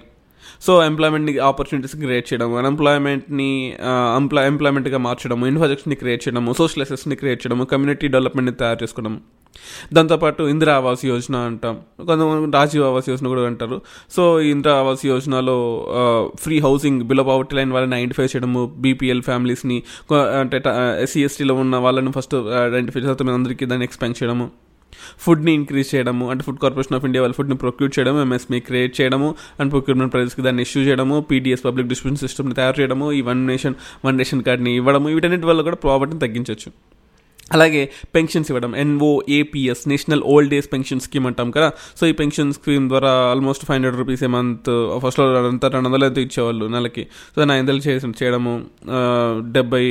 సో 0.62 0.72
ఎంప్లాయ్మెంట్ని 0.88 1.34
ఆపర్చునిటీస్ని 1.50 2.02
క్రియేట్ 2.06 2.28
చేయడం 2.32 2.50
అన్ఎంప్లాయ్మెంట్ని 2.62 3.52
ఎంప్లాయ్ 4.22 4.48
ఎంప్లాయ్మెంట్గా 4.54 5.00
మార్చడము 5.08 5.46
ఇన్ఫ్రాస్ట్రక్చర్ని 5.52 5.98
క్రియేట్ 6.02 6.24
చేయడము 6.26 6.54
సోషల్ 6.62 6.84
అసెస్ని 6.86 7.16
క్రియేట్ 7.22 7.42
చేయడము 7.44 7.66
కమ్యూనిటీ 7.74 8.08
డెవలప్మెంట్ని 8.16 8.56
తయారు 8.64 8.82
చేసుకోవడం 8.84 9.16
దాంతోపాటు 9.96 10.42
ఇందిరా 10.52 10.74
ఆవాస్ 10.80 11.02
యోజన 11.10 11.38
అంటాం. 11.48 11.74
కొంతమంది 12.10 12.52
రాజీవ్ 12.58 12.84
ఆవాస్ 12.90 13.08
యోజన 13.12 13.28
కూడా 13.34 13.42
అంటారు. 13.50 13.78
సో 14.16 14.24
ఇందిరా 14.52 14.74
ఆవాస్ 14.82 15.04
యోజనలో 15.10 15.58
free 16.44 16.58
housing 16.66 17.02
below 17.10 17.24
poverty 17.30 17.56
line 17.58 17.72
వాళ్ళని 17.76 17.96
ఐడెంటిఫై 18.00 18.28
చేయడము 18.34 18.62
బీపీఎల్ 18.86 19.24
ఫ్యామిలీస్ని 19.30 19.78
అంటే 20.42 20.60
ఎస్సీ 21.06 21.22
ఎస్టీలో 21.30 21.56
ఉన్న 21.64 21.76
వాళ్ళని 21.88 22.14
ఫస్ట్ 22.18 22.36
ఐడెంటిఫై 22.66 23.02
చేస్తే 23.08 23.32
అందరికీ 23.40 23.68
దాన్ని 23.72 23.88
ఎక్స్పెండ్ 23.90 24.18
చేయడము. 24.22 24.48
ఫుడ్ని 25.26 25.54
ఇంక్రీజ్ 25.54 25.90
చేయడము 25.96 26.30
అంటే 26.32 26.44
ఫుడ్ 26.48 26.62
కార్పొరేషన్ 26.64 26.98
ఆఫ్ 27.00 27.06
ఇండియా 27.10 27.24
వాళ్ళు 27.24 27.38
ఫుడ్ని 27.40 27.58
ప్రొక్యూర్ 27.64 27.92
చేయడము 27.98 28.22
ఎంఎస్ఎంఈ 28.28 28.62
క్రియేట్ 28.70 28.96
చేయడము 29.02 29.30
అండ్ 29.60 29.72
ప్రొక్యూర్మెంట్ 29.76 30.14
ప్రైజెస్కి 30.16 30.46
దాన్ని 30.48 30.64
ఇష్యూ 30.68 30.84
చేయడము 30.84 31.18
పీడిఎస్ 31.32 31.66
పబ్లిక్ 31.68 31.90
డిస్ట్రిబ్యూషన్ 31.92 32.24
సిస్టమ్ని 32.28 32.58
తయారు 32.62 32.78
చేయడము 32.80 33.10
ఈ 33.20 33.22
వన్ 33.32 33.44
నేషన్ 33.52 33.78
వన్ 34.08 34.20
రేషన్ 34.24 34.44
కార్డ్ని 34.50 34.74
ఇవ్వడము 34.82 35.10
వీటన్నిటి 35.18 35.50
వల్ల 35.52 35.62
కూడా 35.70 35.80
ప్రాపర్టీని 35.86 36.24
తగ్గించవచ్చు 36.26 36.72
అలాగే 37.56 37.80
పెన్షన్స్ 38.16 38.50
ఇవ్వడం 38.52 38.76
NOAPS 38.82 39.82
national 39.92 40.22
old 40.34 40.54
age 40.58 40.68
pension 40.74 41.02
scheme 41.06 41.26
అంటాం 41.30 41.48
కదా. 41.56 41.68
సో 42.00 42.04
ఈ 42.08 42.14
పెన్షన్ 42.20 42.54
స్కీమ్ 42.58 42.86
ద్వారా 42.92 43.12
almost 43.32 43.64
five 43.66 43.76
hundred 43.78 43.98
rupees 44.02 44.24
a 44.28 44.30
month 44.36 44.70
ఫస్ట్లో 45.04 45.26
అంతా 45.50 45.68
రెండు 45.74 45.90
వందలు 45.90 46.06
అయితే 46.08 46.22
ఇచ్చేవాళ్ళు 46.28 46.66
నెలకి. 46.76 47.04
సో 47.36 47.46
నా 47.50 47.56
ఐదు 47.62 47.78
చేసి 47.88 48.12
చేయడము 48.22 48.54
డెబ్బై 49.58 49.86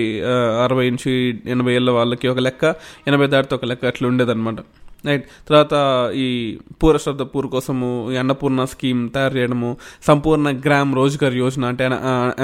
అరవై 0.65 0.87
నుంచి 0.91 1.13
ఎనభై 1.55 1.75
ఏళ్ళ 1.81 1.91
వాళ్ళకి 1.99 2.29
ఒక 2.29 2.39
లెక్క 2.49 2.75
ఎనభై 3.09 3.29
దాటితో 3.35 3.57
ఒక 3.57 3.65
లెక్క 3.73 3.85
అట్లా 3.93 4.09
ఉండేదన్నమాట. 4.13 4.61
రైట్ 5.09 5.25
తర్వాత 5.49 5.75
ఈ 6.25 6.27
పూర 6.83 6.97
శ్రద్ధ 6.97 7.23
ద 7.23 7.27
పూర్ 7.35 7.47
కోసము 7.55 7.89
ఈ 8.13 8.17
అన్నపూర్ణ 8.23 8.65
స్కీమ్ 8.73 9.03
తయారు 9.11 9.35
చేయడము 9.39 9.71
సంపూర్ణ 10.09 10.49
గ్రామ్ 10.67 10.91
రోజ్గార్ 11.01 11.37
యోజన 11.43 11.65
అంటే 11.73 11.85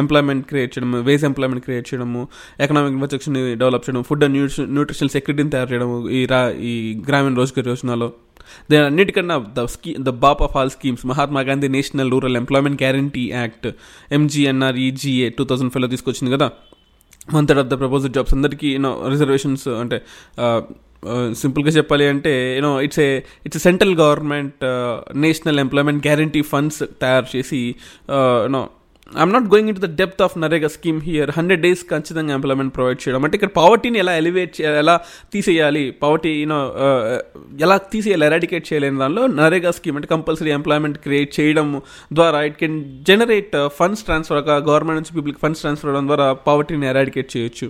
ఎంప్లాయ్మెంట్ 0.02 0.44
క్రియేట్ 0.50 0.72
చేయడము 0.74 1.00
వేస్ 1.08 1.24
ఎంప్లాయ్మెంట్ 1.30 1.64
క్రియేట్ 1.66 1.88
చేయడము 1.90 2.22
ఎకనామిక్ 2.66 2.94
ఇన్ఫ్రాస్ట్రక్చర్ని 2.96 3.42
డెవలప్ 3.62 3.84
చేయడం 3.86 4.04
ఫుడ్ 4.10 4.24
అండ్ 4.26 4.36
న్యూట్రిషన్ 4.38 4.70
న్యూట్రిషనల్ 4.76 5.12
సెక్యూరిటీని 5.16 5.52
తయారు 5.56 5.70
చేయడము 5.72 5.98
ఈ 6.18 6.22
రా 6.32 6.40
ఈ 6.70 6.72
గ్రామీణ 7.08 7.34
రోజ్గార్ 7.40 7.68
యోజనలో. 7.72 8.08
దేని 8.70 8.84
అన్నిటికన్నా 8.90 9.36
ద 9.58 9.66
స్కీ 9.74 9.92
ద 10.06 10.10
బాప్ 10.24 10.42
of 10.46 10.54
all 10.58 10.72
schemes 10.76 11.04
Mahatma 11.10 11.40
Gandhi 11.48 11.68
national 11.76 12.10
rural 12.14 12.36
employment 12.42 12.78
guarantee 12.82 13.24
act 13.38 13.68
MGNREGA 14.18 15.28
two 15.38 15.44
thousand 15.50 15.72
ఫైవ్లో 15.74 15.88
తీసుకొచ్చింది 15.94 16.32
కదా. 16.36 16.48
One 17.36 17.46
third 17.48 17.60
of 17.62 17.70
the 17.72 17.76
proposal 17.82 18.12
jobs 18.16 18.34
అందరికీ 18.34 18.68
యూనో 18.74 18.90
రిజర్వేషన్స్ 19.12 19.68
అంటే 19.82 19.98
సింపుల్గా 21.42 21.74
చెప్పాలి 21.78 22.06
అంటే 22.08 22.34
you know 22.56 22.72
it's 22.80 23.02
a 23.08 23.10
it's 23.46 23.62
central 23.62 23.94
government 24.04 24.64
national 25.26 25.60
employment 25.66 26.02
guarantee 26.06 26.42
funds 26.52 26.82
తయారు 27.04 27.28
చేసి 27.36 27.62
you know 28.46 28.64
I'm 29.20 29.32
not 29.34 29.44
going 29.50 29.68
into 29.78 29.82
the 29.84 29.88
depth 30.00 30.22
of 30.24 30.32
NREGA 30.44 30.68
scheme 30.76 30.98
here 31.08 31.30
hundred 31.36 31.60
days 31.66 31.82
ఖచ్చితంగా 31.92 32.32
employment 32.36 32.72
provide 32.76 33.00
చేయడం. 33.02 33.20
అంటే 33.26 33.34
ఇక్కడ 33.38 33.50
పవర్టీని 33.58 33.98
ఎలా 34.02 34.12
ఎలివేట్ 34.22 34.52
చేయాలి 34.56 34.78
ఎలా 34.84 34.96
తీసేయాలి? 35.34 35.84
పవర్టీ 36.02 36.32
యూనో 36.40 36.58
uh, 36.86 37.20
ఎలా 37.66 37.76
తీసేయాలి 37.92 38.26
ఎరాడికేట్ 38.30 38.66
చేయలేని 38.70 38.98
దానిలో 39.04 39.24
నరేగా 39.40 39.72
స్కీమ్ 39.78 39.98
అంటే 40.00 40.10
కంపల్సరీ 40.14 40.52
ఎంప్లాయ్మెంట్ 40.58 40.98
క్రియేట్ 41.06 41.32
చేయడం 41.38 41.68
ద్వారా 42.18 42.40
it 42.48 42.58
can 42.62 42.78
generate 43.10 43.56
funds 43.78 44.04
transfer 44.08 44.42
government 44.70 45.00
నుంచి 45.00 45.14
పీపుల్కి 45.18 45.42
ఫండ్స్ 45.46 45.62
ట్రాన్స్ఫర్ 45.64 45.90
అవడం 45.92 46.08
ద్వారా 46.12 46.28
పవర్టీని 46.50 46.88
ఎరాడికేట్ 46.94 47.30
చేయొచ్చు. 47.36 47.68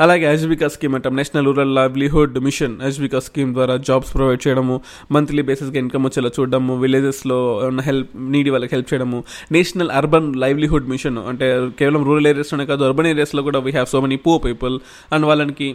అలాగే 0.00 0.26
అజ్వికా 0.26 0.68
స్కీమ్ 0.68 0.94
అంటాం. 0.94 1.16
National 1.16 1.46
rural 1.46 1.74
livelihood 1.74 2.38
mission 2.38 2.80
Ajeevika 2.80 3.20
scheme 3.20 3.52
ద్వారా 3.52 3.76
జాబ్స్ 3.76 4.14
ప్రొవైడ్ 4.14 4.48
చేయడము 4.48 4.80
మంత్లీ 5.12 5.42
బేసిస్గా 5.42 5.78
ఇన్కమ్ 5.78 6.04
వచ్చేలా 6.04 6.30
చూడడము 6.40 6.80
విలేజెస్లో 6.80 7.56
ఉన్న 7.56 7.80
హెల్ప్ 7.80 8.08
నీడి 8.16 8.50
వాళ్ళకి 8.50 8.74
హెల్ప్ 8.74 8.94
చేయడము. 8.94 9.24
నేషనల్ 9.52 9.90
అర్బన్ 9.90 10.36
లైవ్లీహుడ్ 10.36 10.88
మిషన్ 10.88 11.18
అంటే 11.18 11.70
కేవలం 11.78 12.04
రూరల్ 12.04 12.26
ఏరియాస్లోనే 12.26 12.66
కాదు 12.66 12.84
అర్బన్ 12.84 13.06
ఏరియాస్లో 13.06 13.42
కూడా 13.42 13.58
we 13.58 13.70
have 13.70 13.86
so 13.86 14.00
many 14.00 14.16
poor 14.16 14.44
people 14.44 14.80
and 15.12 15.26
వాళ్ళకి 15.26 15.74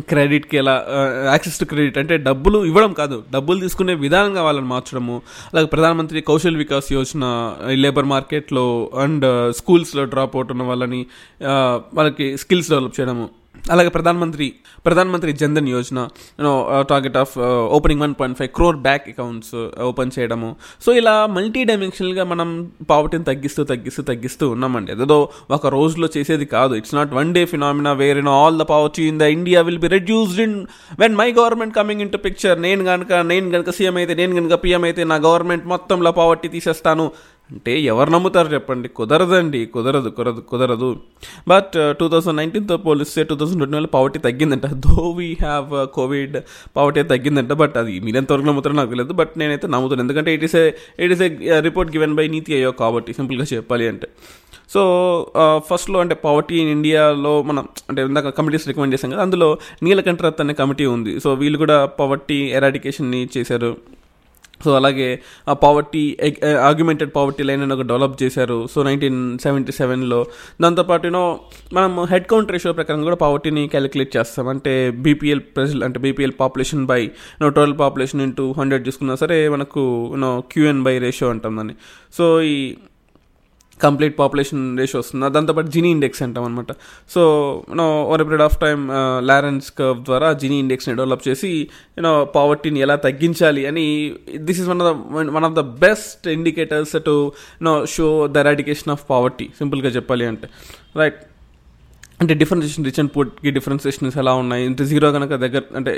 క్రెడిట్కి 0.00 0.56
ఎలా 0.56 0.86
యాక్సెస్ 1.30 1.58
టు 1.60 1.64
క్రెడిట్ 1.64 1.98
అంటే 1.98 2.16
డబ్బులు 2.16 2.64
ఇవ్వడం 2.64 2.92
కాదు 2.92 3.24
డబ్బులు 3.32 3.60
తీసుకునే 3.60 3.94
విధానంగా 3.94 4.42
వాళ్ళని 4.42 4.66
మార్చడము. 4.66 5.22
అలాగే 5.52 5.66
ప్రధానమంత్రి 5.66 6.20
కౌశల్ 6.20 6.56
వికాస్ 6.56 6.92
యోజన 6.92 7.54
ఈ 7.72 7.76
లేబర్ 7.76 8.04
మార్కెట్లో 8.04 8.90
అండ్ 8.94 9.54
స్కూల్స్లో 9.54 10.04
డ్రాప్ 10.04 10.36
అవుట్ 10.36 10.52
ఉన్న 10.52 10.62
వాళ్ళని 10.62 11.06
వాళ్ళకి 11.94 12.38
స్కిల్స్ 12.38 12.70
డెవలప్ 12.70 13.00
చేయడము. 13.00 13.41
అలాగే 13.74 13.90
Pradhan Mantri 13.96 14.46
Pradhan Mantri 14.86 15.32
Jan Dhan 15.40 15.68
Yojana 15.72 15.98
target 16.90 17.18
of 17.22 17.34
opening 17.76 18.02
one 18.04 18.14
point 18.20 18.36
five 18.38 18.50
crore 18.58 18.78
bank 18.86 19.04
accounts 19.12 19.54
open 19.88 20.12
చేయడము. 20.16 20.50
సో 20.84 20.92
ఇలా 21.00 21.14
మల్టీ 21.36 21.62
డైమెన్షనల్గా 21.70 22.24
మనం 22.32 22.48
పావర్టీని 22.92 23.26
తగ్గిస్తూ 23.30 23.64
తగ్గిస్తూ 23.72 24.02
తగ్గిస్తూ 24.10 24.44
ఉన్నామండి. 24.54 24.92
ఏదో 25.06 25.18
ఒక 25.56 25.66
రోజులో 25.76 26.08
చేసేది 26.16 26.48
కాదు. 26.56 26.72
It's 26.80 26.94
not 27.00 27.12
one 27.18 27.30
day 27.36 27.44
phenomena 27.52 27.92
where 28.02 28.20
in 28.22 28.32
all 28.38 28.58
the 28.62 28.66
poverty 28.72 29.04
in 29.12 29.20
the 29.22 29.28
India 29.36 29.62
will 29.68 29.82
be 29.84 29.90
reduced 29.96 30.42
in 30.46 30.56
when 31.02 31.16
my 31.20 31.28
government 31.40 31.76
coming 31.80 32.04
in 32.06 32.12
to 32.16 32.20
picture 32.26 32.58
నేను 32.66 32.84
కనుక 32.90 33.12
నేను 33.32 33.50
కనుక 33.56 33.70
సీఎం 33.78 33.96
అయితే 34.02 34.16
నేను 34.22 34.34
కనుక 34.40 34.58
పిఎం 34.64 34.84
అయితే 34.90 35.04
నా 35.12 35.18
గవర్నమెంట్ 35.28 35.66
మొత్తంలో 35.74 36.12
పావర్టీ 36.20 36.50
తీసేస్తాను. 36.56 37.06
అంటే 37.52 37.72
ఎవరు 37.92 38.10
నమ్ముతారు 38.14 38.48
చెప్పండి? 38.54 38.88
కుదరదండి. 38.98 39.60
కుదరదు 39.74 40.10
కుదరదు. 40.18 40.40
కుదరదు 40.50 40.90
బట్ 41.52 41.74
టూ 42.00 42.06
థౌజండ్ 42.12 42.38
నైన్టీన్తో 42.40 42.76
పోలిస్తే 42.86 43.22
టూ 43.30 43.36
థౌసండ్ 43.40 43.60
ట్వంటీ 43.62 43.76
వల్ల 43.78 43.90
పావర్టీ 43.96 44.18
తగ్గిందంట. 44.28 44.66
Though 44.86 44.96
we 45.20 45.28
have 45.44 45.70
COVID 45.98 46.36
poverty 46.76 47.02
తగ్గిందంట 47.14 47.52
బట్ 47.62 47.76
అది 47.82 47.96
మీరు 48.06 48.18
ఎంతవరకు 48.22 48.48
నమ్ముతారో 48.50 48.76
నాకు 48.80 48.92
తెలియదు. 48.94 49.16
బట్ 49.22 49.32
నేనైతే 49.42 49.68
నమ్ముతాను 49.76 50.02
ఎందుకంటే 50.06 50.32
it 50.38 50.46
is 50.48 50.56
a 50.62 50.66
it 51.04 51.14
is 51.16 51.24
a 51.26 51.60
report 51.68 51.92
given 51.96 52.16
by 52.20 52.26
NITI 52.36 52.54
అయ్యో 52.58 52.72
కాబట్టి 52.82 53.12
సింపుల్గా 53.20 53.48
చెప్పాలి 53.54 53.86
అంటే. 53.94 54.08
సో 54.74 54.82
ఫస్ట్లో 55.68 55.96
uh, 55.96 56.02
అంటే 56.04 56.14
పావర్టీ 56.26 56.54
ఇన్ 56.60 56.70
ఇండియాలో 56.76 57.32
మనం 57.48 57.64
అంటే 57.88 58.00
ఇందాక 58.10 58.30
కమిటీస్ 58.36 58.66
రికమెండ్ 58.68 58.94
చేశాం 58.94 59.10
కదా 59.14 59.22
అందులో 59.26 59.48
నీలకంఠరత్ 59.86 60.40
అనే 60.44 60.54
కమిటీ 60.60 60.84
ఉంది. 60.96 61.12
సో 61.24 61.30
వీళ్ళు 61.40 61.58
కూడా 61.64 61.76
పావర్టీ 61.98 62.38
ఎరాడికేషన్ని 62.58 63.20
చేశారు. 63.36 63.70
సో 64.64 64.70
అలాగే 64.78 65.08
ఆ 65.48 65.54
పావర్టీ 65.64 66.02
ఆర్గ్యుమెంటెడ్ 66.68 67.12
పావర్టీ 67.16 67.42
లైన్ 67.48 67.62
అని 67.66 67.74
ఒక 67.76 67.86
డెవలప్ 67.90 68.16
చేశారు. 68.22 68.58
సో 68.74 68.82
నైన్టీన్ 68.88 69.20
సెవెంటీ 69.44 69.72
సెవెన్లో 69.80 70.20
దాంతోపాటు 70.60 71.06
యూనో 71.06 71.24
మనం 71.72 72.04
హెడ్ 72.12 72.26
కౌంట్ 72.32 72.52
రేషియో 72.52 72.72
ప్రకారం 72.78 73.02
కూడా 73.08 73.18
పావర్టీని 73.24 73.64
క్యాలిక్యులేట్ 73.74 74.12
చేస్తాం. 74.16 74.48
అంటే 74.54 74.74
బీపీఎల్ 75.06 75.42
ప్రజలు 75.56 75.82
అంటే 75.88 76.00
BPL 76.06 76.36
population 76.40 76.86
by 76.92 77.02
no 77.42 77.48
total 77.58 77.76
population 77.82 78.22
into 78.28 78.46
hundred 78.58 78.86
చూసుకున్నా 78.88 79.16
సరే 79.24 79.38
మనకు 79.56 79.82
నో 80.24 80.30
క్యూఎన్ 80.52 80.82
బై 80.88 80.94
రేషియో 81.06 81.30
అంటాం 81.30 81.56
దాన్ని. 81.60 81.76
సో 82.18 82.26
ఈ 82.54 82.56
కంప్లీట్ 83.82 84.18
పాపులేషన్ 84.18 84.78
రేషియో 84.78 85.00
వస్తుంది. 85.00 85.30
దాంతోపాటు 85.30 85.66
జినీ 85.66 85.90
ఇండెక్స్ 85.90 86.22
అంటాం 86.22 86.44
అనమాట 86.44 86.72
so 87.10 87.22
you know 87.68 87.86
over 88.04 88.24
period 88.24 88.42
of 88.42 88.56
time 88.58 88.82
Lorenz 89.26 89.72
curve 89.72 90.04
ద్వారా 90.04 90.32
జినీ 90.32 90.58
ఇండెక్స్ని 90.58 90.94
డెవలప్ 90.96 91.28
చేసి 91.28 91.52
యూనో 91.98 92.24
పావర్టీని 92.24 92.80
ఎలా 92.80 92.96
తగ్గించాలి 93.06 93.66
అని 93.66 93.86
this 94.36 94.60
is 94.60 94.68
one 94.68 94.82
of 94.82 94.88
the 94.88 94.92
one 95.36 95.44
of 95.44 95.54
the 95.54 95.60
best 95.60 96.28
indicators 96.28 96.96
to 97.06 97.32
know 97.62 97.74
show 97.86 98.26
the 98.26 98.36
eradication 98.36 98.90
of 98.90 99.04
poverty 99.10 99.48
సింపుల్గా 99.58 99.88
చెప్పాలి 99.88 100.26
అంటే. 100.26 100.48
రైట్ 100.96 101.20
అంటే 102.22 102.34
డిఫరెన్షియేషన్ 102.40 102.84
రిచ్ 102.88 103.00
అండ్ 103.02 103.12
పుట్కి 103.14 103.50
డిఫరెన్షియేషన్స్ 103.56 104.16
ఎలా 104.22 104.32
ఉన్నాయి? 104.42 104.64
అంటే 104.70 104.82
జీరో 104.90 105.08
కనుక 105.16 105.34
దగ్గర 105.44 105.62
అంటే 105.78 105.90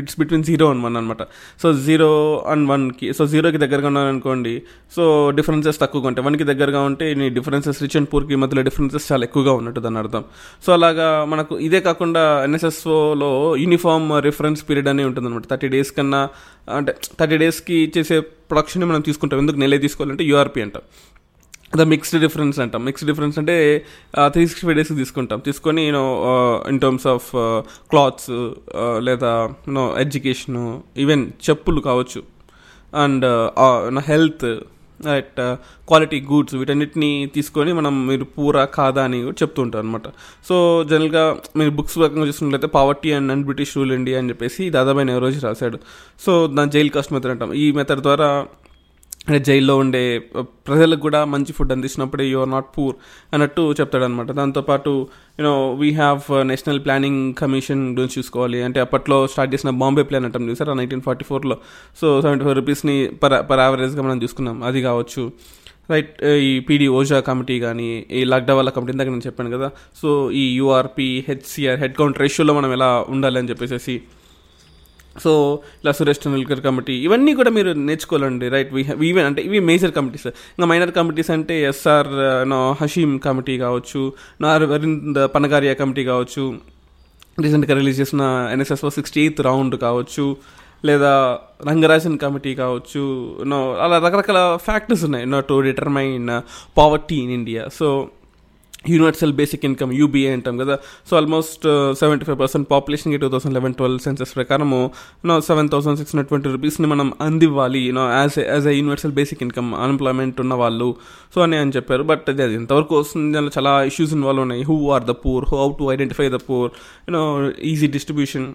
it's 0.00 0.16
between 0.20 0.44
zero 0.48 0.66
and 0.72 0.82
one 0.86 0.96
అనమాట 1.00 1.22
సో 1.62 1.68
జీరో 1.86 2.10
అండ్ 2.52 2.66
వన్కి 2.70 3.08
సో 3.18 3.26
జీరోకి 3.32 3.58
దగ్గరగా 3.64 3.88
ఉన్నారనుకోండి 3.92 4.54
సో 4.96 5.04
డిఫరెన్సెస్ 5.38 5.78
తక్కువగా 5.82 6.08
ఉంటాయి. 6.10 6.24
వన్కి 6.28 6.46
దగ్గరగా 6.50 6.80
ఉంటే 6.90 7.06
నీ 7.20 7.28
డిఫరెన్సెస్ 7.38 7.80
రిచ్ 7.84 7.96
అండ్ 8.00 8.10
పూర్కి 8.14 8.36
మధ్యలో 8.42 8.64
డిఫరెన్సెస్ 8.68 9.06
చాలా 9.12 9.24
ఎక్కువగా 9.28 9.54
ఉన్నట్టు 9.60 9.82
దాని 9.86 10.00
అర్థం. 10.04 10.24
సో 10.66 10.72
అలాగా 10.78 11.08
మనకు 11.34 11.54
ఇదే 11.68 11.80
కాకుండా 11.88 12.24
ఎన్ఎస్ఎస్ఓలో 12.48 13.30
యూనిఫామ్ 13.64 14.08
రిఫరెన్స్ 14.28 14.62
పీరియడ్ 14.68 14.90
అనేది 14.94 15.08
ఉంటుంది 15.10 15.28
అనమాట 15.28 15.46
థర్టీ 15.50 15.70
డేస్ 15.76 15.92
కన్నా 15.98 16.22
అంటే 16.78 16.94
థర్టీ 17.20 17.36
డేస్కి 17.44 17.78
చేసే 17.98 18.18
ప్రొడక్షన్ 18.50 18.84
మనం 18.84 19.00
తీసుకుంటాం. 19.00 19.38
ఎందుకు 19.42 19.58
నెలే 19.62 19.78
తీసుకోవాలంటే 19.78 20.24
యూఆర్పీ 20.30 20.60
అంటాం. 20.60 20.82
ద 21.80 21.84
మిక్స్డ్ 21.92 22.20
డిఫరెన్స్ 22.20 22.60
అంటాం. 22.60 22.84
మిక్స్డ్ 22.84 23.08
డిఫరెన్స్ 23.10 23.36
అంటే 23.38 23.56
త్రీ 24.32 24.42
సిక్స్టీ 24.46 24.66
ఫైవ్ 24.66 24.76
డేస్కి 24.78 24.96
తీసుకుంటాం. 24.98 25.38
తీసుకొని 25.38 25.82
you know 25.86 26.04
in 26.68 26.80
terms 26.80 27.06
of 27.14 27.28
clothes 27.92 28.30
లేదా 29.08 29.32
యూనో 29.68 29.86
ఎడ్యుకేషను 30.00 30.64
ఈవెన్ 31.04 31.24
చెప్పులు 31.48 31.80
కావచ్చు. 31.80 32.22
And 33.04 33.26
health 34.10 34.46
right 35.06 35.38
quality 35.88 36.20
goods 36.20 36.54
వీటన్నిటిని 36.54 37.30
తీసుకొని 37.34 37.70
మనం 37.72 37.94
మీరు 38.06 38.24
పూరా 38.24 38.64
కాదా 38.64 39.04
అని 39.04 39.18
కూడా 39.22 39.38
చెప్తుంటారు 39.42 39.84
అనమాట 39.84 40.08
సో 40.48 40.56
జనరల్గా 40.90 41.24
మీరు 41.56 41.70
బుక్స్ 41.70 41.98
రకంగా 41.98 42.26
చూసుకున్నట్లయితే 42.26 42.66
poverty 42.66 43.12
and 43.12 43.32
and 43.32 43.44
British 43.44 43.76
rule 43.76 43.92
India 43.92 44.18
అని 44.18 44.28
చెప్పేసి 44.28 44.70
దాదాపు 44.70 44.98
రోజు 44.98 45.46
రాశాడు. 45.46 45.78
సో 46.26 46.46
దాని 46.46 46.70
జైల్ 46.70 46.90
కాస్ట్ 46.90 47.12
మెథడ్ 47.12 47.30
అంటాం. 47.30 47.52
ఈ 47.54 47.72
మెథడ్ 47.72 48.00
ద్వారా 48.00 48.46
అంటే 49.26 49.38
జైల్లో 49.38 49.76
ఉండే 49.76 50.18
ప్రజలకు 50.68 51.00
కూడా 51.00 51.24
మంచి 51.24 51.52
ఫుడ్ 51.52 51.72
అందించినప్పుడే 51.72 52.24
యు 52.28 52.38
ఆర్ 52.38 52.50
నాట్ 52.50 52.68
పూర్ 52.78 52.94
అన్నట్టు 53.34 53.74
చెప్తాడనమాట 53.80 54.30
దాంతోపాటు 54.30 55.08
you know 55.40 55.72
we 55.74 55.90
have 55.90 56.20
national 56.42 56.80
planning 56.84 57.34
commission 57.34 57.96
గురించి 57.96 58.18
చూసుకోవాలి. 58.18 58.62
అంటే 58.62 58.80
అప్పట్లో 58.80 59.26
స్టార్ట్ 59.26 59.54
చేసిన 59.54 59.70
బాంబే 59.70 60.02
ప్లాన్ 60.02 60.24
అంటాం 60.24 60.48
చూసారా? 60.50 60.74
నైన్టీన్ 60.74 61.00
ఫార్టీ 61.00 61.24
ఫోర్లో 61.24 61.56
సో 62.00 62.20
సెవెంటీ 62.20 62.44
ఫైవ్ 62.44 62.56
రూపీస్ని 62.56 62.96
పర్ 63.22 63.34
పర్ 63.50 63.58
యావరేజ్గా 63.58 64.02
మనం 64.02 64.22
చూసుకున్నాం. 64.22 64.62
అది 64.62 64.82
కావచ్చు. 64.82 65.32
రైట్ 65.90 66.24
ఈ 66.24 66.60
పీడీ 66.60 66.88
ఓజా 66.88 67.20
కమిటీ 67.20 67.60
కానీ 67.60 68.06
ఈ 68.10 68.24
లక్డవాలా 68.24 68.70
కమిటీ 68.70 68.92
దగ్గర 68.92 69.10
నేను 69.10 69.26
చెప్పాను 69.26 69.50
కదా. 69.58 69.70
సో 70.02 70.30
ఈ 70.30 70.44
యూఆర్పీ 70.56 71.24
హెచ్సిఆర్ 71.28 71.80
హెడ్ 71.80 71.94
కౌంట్ 71.94 72.18
రేషియోలో 72.18 72.54
మనం 72.54 72.72
ఎలా 72.72 72.90
ఉండాలి 73.08 73.38
అని 73.38 73.50
చెప్పేసి 73.50 73.96
సో 75.20 75.60
ఇలా 75.84 75.92
సురేష్ 75.92 76.18
టెండూల్కర్ 76.18 76.60
కమిటీ 76.60 76.92
ఇవన్నీ 76.92 77.34
కూడా 77.34 77.50
మీరు 77.50 77.72
నేర్చుకోవాలండి 77.72 78.48
రైట్ 78.48 78.72
వీ 78.72 79.08
ఈవెన్ 79.08 79.26
అంటే 79.26 79.42
ఇవి 79.42 79.60
మేజర్ 79.60 79.92
కమిటీస్ 79.92 80.26
ఇంకా 80.26 80.66
మైనర్ 80.66 80.92
కమిటీస్ 80.92 81.30
అంటే 81.30 81.62
ఎస్ఆర్ 81.62 82.08
నో 82.48 82.76
హషీమ్ 82.80 83.20
కమిటీ 83.20 83.58
కావచ్చు 83.58 84.12
నా 84.40 84.48
అరవింద్ 84.48 85.34
పనగారియా 85.34 85.74
కమిటీ 85.74 86.04
కావచ్చు 86.04 86.54
రీసెంట్గా 87.40 87.74
రిలీజ్ 87.74 88.00
చేసిన 88.00 88.48
ఎన్ఎస్ఎస్ 88.52 88.94
సిక్స్టీ 88.94 89.20
ఎయిత్ 89.20 89.40
రౌండ్ 89.40 89.76
కావచ్చు 89.76 90.36
లేదా 90.84 91.38
రంగరాజన్ 91.68 92.18
కమిటీ 92.18 92.54
కావచ్చు 92.54 93.02
నో 93.44 93.74
అలా 93.74 93.98
రకరకాల 93.98 94.56
ఫ్యాక్టర్స్ 94.56 95.04
ఉన్నాయి. 95.04 95.26
No 95.26 95.40
to 95.40 95.60
determine 95.60 96.40
poverty 96.78 97.16
in 97.16 97.30
India 97.30 97.68
so 97.68 98.08
universal 98.88 99.32
basic 99.32 99.64
income 99.64 99.92
UBA 99.92 100.32
అంటాం 100.32 100.56
కదా. 100.58 100.78
So 101.10 101.16
almost 101.16 101.64
seventy 102.00 102.24
five 102.24 102.38
percent 102.40 102.70
పాపులేషన్కి 102.70 103.18
two 103.18 103.28
thousand 103.28 103.54
eleven 103.54 103.74
twelve 103.74 104.00
census 104.00 104.36
ప్రకారము 104.36 104.90
no 105.26 105.40
seven 105.40 105.68
thousand 105.68 105.98
six 105.98 106.16
hundred 106.16 106.28
twenty 106.28 106.48
రూపీస్ని 106.56 106.86
మనం 106.86 107.12
అందివ్వాలి 107.20 107.80
you know 107.86 108.10
as 108.10 108.38
as 108.38 108.66
a 108.66 108.74
universal 108.74 109.12
basic 109.12 109.42
income 109.42 109.74
unemployment 109.74 110.40
ఉన్న 110.40 110.54
వాళ్ళు. 110.54 110.96
So 111.34 111.40
అని 111.42 111.56
అని 111.56 111.70
చెప్పారు. 111.70 112.02
But 112.02 112.24
అది 112.28 112.42
అది 112.42 112.54
ఎంతవరకు 112.54 112.98
వస్తుంది. 113.00 113.32
దానిలో 113.34 113.52
చాలా 113.58 113.84
ఇష్యూస్ 113.84 114.12
ఇన్వాల్వ్ 114.12 114.42
ఉన్నాయి. 114.42 114.62
Who 114.62 114.90
are 114.90 115.04
the 115.04 115.10
poor 115.10 115.44
how 115.54 115.70
to 115.78 115.92
identify 115.92 116.28
the 116.28 116.40
poor 116.50 116.70
you know 117.08 117.50
easy 117.50 117.86
distribution 117.86 118.54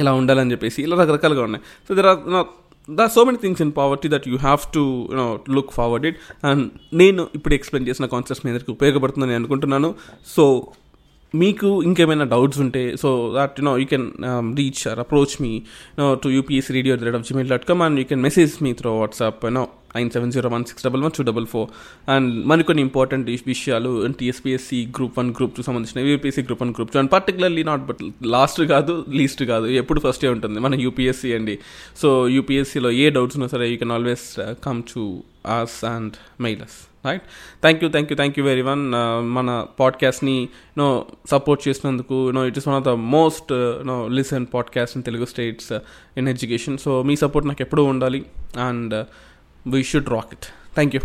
ఇలా 0.00 0.12
ఉండాలని 0.12 0.52
చెప్పేసి 0.52 0.82
ఇలా 0.82 0.96
రకరకాలుగా 1.00 1.42
ఉన్నాయి. 1.42 1.64
So 1.88 1.94
there 1.94 2.06
are 2.06 2.44
the 2.88 3.06
so 3.14 3.24
many 3.24 3.38
things 3.42 3.62
in 3.62 3.72
poverty 3.80 4.08
that 4.14 4.26
you 4.28 4.36
have 4.36 4.62
to 4.74 4.82
you know 5.12 5.26
look 5.56 5.70
forward 5.72 6.06
it 6.10 6.18
and 6.50 6.64
నేను 7.02 7.22
ఇప్పుడు 7.34 7.54
explain 7.54 7.86
చేసిన 7.88 8.06
concepts 8.14 8.46
మీ 8.46 8.50
అందరికీ 8.52 8.72
ఉపయోగపడుతుందని 8.72 9.34
అనుకుంటున్నాను. 9.34 9.90
సో 10.26 10.44
మీకు 11.34 11.68
ఇంకేమైనా 11.82 12.24
డౌట్స్ 12.24 12.60
ఉంటే 12.64 12.82
so 13.02 13.08
that 13.36 13.54
you know 13.60 13.72
you 13.82 13.86
can 13.92 14.06
reach 14.58 14.82
or 14.88 15.00
approach 15.04 15.34
me 15.42 15.52
to 16.24 16.28
UPS 16.28 16.70
radio 16.70 16.94
rate 17.06 17.16
of 17.20 17.24
Gmail 17.28 17.50
dot 17.54 17.64
com 17.70 17.82
and 17.82 17.98
you 18.00 18.06
can 18.12 18.22
message 18.28 18.54
me 18.66 18.72
through 18.72 18.92
WhatsApp 18.98 19.42
no 19.58 19.64
nine 19.96 20.10
seven 20.10 20.32
zero 20.32 20.48
one 20.54 20.64
six 20.64 20.84
double 20.86 21.02
one 21.02 21.12
two 21.16 21.24
double 21.24 21.46
four. 21.46 21.68
And 22.10 22.46
మరికొన్ని 22.46 22.82
important 22.82 23.30
విషయాలు 23.46 23.90
TSPSC 24.20 24.86
group 24.96 25.18
one 25.18 25.30
group 25.38 25.56
two 25.56 25.62
సంబంధించిన 25.62 26.06
UPSC 26.12 26.42
group 26.42 26.62
one 26.62 26.74
group 26.78 26.92
two 26.92 26.98
and 26.98 27.12
particularly 27.12 27.64
not 27.64 27.84
but 27.86 28.02
last 28.36 28.62
కాదు 28.62 29.04
least 29.10 29.44
కాదు 29.44 29.66
ఎప్పుడు 29.82 30.00
ఫస్టే 30.00 30.28
ఉంటుంది 30.28 30.60
మన 30.60 30.74
UPSC 30.74 31.32
అండి. 31.34 31.58
సో 32.02 32.28
యూపీఎస్సీలో 32.28 32.90
ఏ 32.90 33.10
డౌట్స్ 33.10 33.36
ఉన్నా 33.36 33.48
సరే 33.48 33.68
you 33.68 33.76
can 33.76 33.92
always 33.92 34.26
come 34.64 34.82
to 34.94 35.22
us 35.46 35.84
and 35.84 36.14
mail 36.40 36.62
us 36.62 36.76
right 37.06 37.22
thank 37.62 37.84
you 37.84 37.88
thank 37.90 38.12
you 38.12 38.16
thank 38.16 38.38
you 38.38 38.44
every 38.44 38.62
one 38.62 38.82
మన 39.36 39.66
పాడ్కాస్ట్ని 39.80 40.48
నో 40.78 41.06
సపోర్ట్ 41.30 41.68
చేసినందుకు 41.68 42.30
no 42.30 42.46
it 42.46 42.58
is 42.58 42.68
one 42.68 42.76
of 42.76 42.84
the 42.84 42.88
most 42.88 43.52
no 43.86 43.96
listen 44.08 44.46
podcast 44.54 44.96
in 44.96 45.04
Telugu 45.04 45.24
states 45.24 45.72
in 46.16 46.28
education 46.28 46.78
so 46.78 47.02
me 47.02 47.16
support 47.16 47.48
నాకు 47.48 47.62
ఎప్పుడూ 47.62 47.84
ఉండాలి. 47.84 48.22
And 48.68 48.94
uh, 48.94 49.04
we 49.66 49.80
should 49.82 50.08
rock 50.08 50.32
it 50.32 50.46
thank 50.74 50.94
you 50.96 51.00